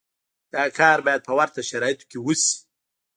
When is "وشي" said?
2.21-2.53